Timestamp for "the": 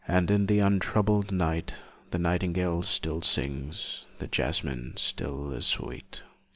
0.47-0.57, 2.09-2.17, 4.17-4.25